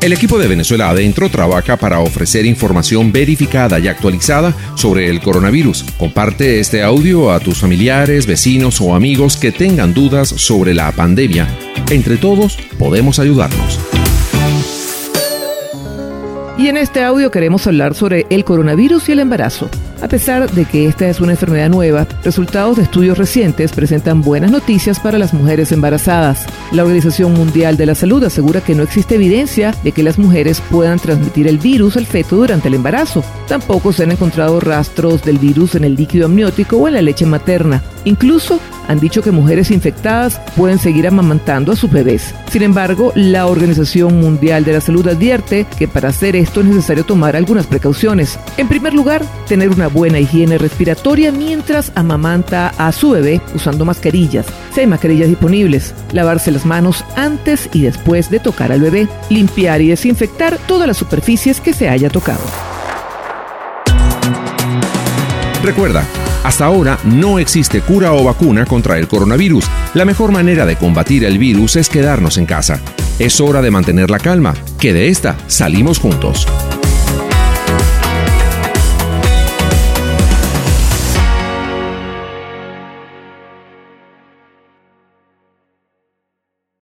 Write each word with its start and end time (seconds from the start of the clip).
El 0.00 0.12
equipo 0.12 0.38
de 0.38 0.46
Venezuela 0.46 0.90
Adentro 0.90 1.28
trabaja 1.28 1.76
para 1.76 1.98
ofrecer 1.98 2.46
información 2.46 3.10
verificada 3.10 3.80
y 3.80 3.88
actualizada 3.88 4.54
sobre 4.76 5.10
el 5.10 5.20
coronavirus. 5.20 5.84
Comparte 5.98 6.60
este 6.60 6.84
audio 6.84 7.32
a 7.32 7.40
tus 7.40 7.58
familiares, 7.58 8.26
vecinos 8.26 8.80
o 8.80 8.94
amigos 8.94 9.36
que 9.36 9.50
tengan 9.50 9.94
dudas 9.94 10.28
sobre 10.28 10.72
la 10.72 10.92
pandemia. 10.92 11.48
Entre 11.90 12.16
todos 12.16 12.56
podemos 12.78 13.18
ayudarnos. 13.18 13.97
Y 16.58 16.66
en 16.66 16.76
este 16.76 17.04
audio 17.04 17.30
queremos 17.30 17.68
hablar 17.68 17.94
sobre 17.94 18.26
el 18.30 18.44
coronavirus 18.44 19.08
y 19.08 19.12
el 19.12 19.20
embarazo. 19.20 19.70
A 20.02 20.08
pesar 20.08 20.50
de 20.50 20.64
que 20.64 20.86
esta 20.86 21.08
es 21.08 21.20
una 21.20 21.30
enfermedad 21.30 21.68
nueva, 21.68 22.04
resultados 22.24 22.76
de 22.76 22.82
estudios 22.82 23.16
recientes 23.16 23.70
presentan 23.70 24.22
buenas 24.22 24.50
noticias 24.50 24.98
para 24.98 25.18
las 25.18 25.32
mujeres 25.32 25.70
embarazadas. 25.70 26.46
La 26.72 26.82
Organización 26.82 27.32
Mundial 27.32 27.76
de 27.76 27.86
la 27.86 27.94
Salud 27.94 28.24
asegura 28.24 28.60
que 28.60 28.74
no 28.74 28.82
existe 28.82 29.14
evidencia 29.14 29.72
de 29.84 29.92
que 29.92 30.02
las 30.02 30.18
mujeres 30.18 30.60
puedan 30.68 30.98
transmitir 30.98 31.46
el 31.46 31.58
virus 31.58 31.96
al 31.96 32.06
feto 32.06 32.34
durante 32.34 32.66
el 32.66 32.74
embarazo. 32.74 33.22
Tampoco 33.46 33.92
se 33.92 34.02
han 34.02 34.10
encontrado 34.10 34.58
rastros 34.58 35.22
del 35.22 35.38
virus 35.38 35.76
en 35.76 35.84
el 35.84 35.94
líquido 35.94 36.26
amniótico 36.26 36.76
o 36.76 36.88
en 36.88 36.94
la 36.94 37.02
leche 37.02 37.24
materna. 37.24 37.84
Incluso 38.04 38.60
han 38.88 38.98
dicho 38.98 39.22
que 39.22 39.30
mujeres 39.30 39.70
infectadas 39.70 40.40
pueden 40.56 40.78
seguir 40.78 41.06
amamantando 41.06 41.70
a 41.70 41.76
sus 41.76 41.90
bebés. 41.90 42.34
Sin 42.50 42.62
embargo, 42.62 43.12
la 43.14 43.46
Organización 43.46 44.20
Mundial 44.20 44.64
de 44.64 44.72
la 44.72 44.80
Salud 44.80 45.06
advierte 45.06 45.66
que 45.78 45.86
para 45.86 46.08
hacer 46.08 46.34
esto 46.34 46.60
es 46.60 46.66
necesario 46.66 47.04
tomar 47.04 47.36
algunas 47.36 47.66
precauciones. 47.66 48.38
En 48.56 48.66
primer 48.66 48.94
lugar, 48.94 49.22
tener 49.46 49.68
una 49.68 49.88
buena 49.88 50.18
higiene 50.18 50.58
respiratoria 50.58 51.30
mientras 51.30 51.92
amamanta 51.94 52.72
a 52.78 52.90
su 52.92 53.10
bebé 53.10 53.40
usando 53.54 53.84
mascarillas. 53.84 54.46
Si 54.74 54.80
hay 54.80 54.86
mascarillas 54.86 55.28
disponibles, 55.28 55.94
lavarse 56.12 56.50
las 56.50 56.64
manos 56.64 57.04
antes 57.14 57.68
y 57.72 57.82
después 57.82 58.30
de 58.30 58.40
tocar 58.40 58.72
al 58.72 58.80
bebé, 58.80 59.06
limpiar 59.28 59.80
y 59.82 59.88
desinfectar 59.88 60.58
todas 60.66 60.88
las 60.88 60.96
superficies 60.96 61.60
que 61.60 61.74
se 61.74 61.88
haya 61.88 62.08
tocado. 62.08 62.40
Recuerda, 65.62 66.04
hasta 66.44 66.64
ahora 66.64 66.98
no 67.04 67.38
existe 67.38 67.80
cura 67.80 68.12
o 68.12 68.24
vacuna 68.24 68.66
contra 68.66 68.98
el 68.98 69.08
coronavirus. 69.08 69.64
La 69.94 70.04
mejor 70.04 70.32
manera 70.32 70.66
de 70.66 70.76
combatir 70.76 71.24
el 71.24 71.38
virus 71.38 71.76
es 71.76 71.88
quedarnos 71.88 72.38
en 72.38 72.46
casa. 72.46 72.80
Es 73.18 73.40
hora 73.40 73.62
de 73.62 73.70
mantener 73.70 74.10
la 74.10 74.18
calma, 74.18 74.54
que 74.78 74.92
de 74.92 75.08
esta 75.08 75.36
salimos 75.46 75.98
juntos. 75.98 76.46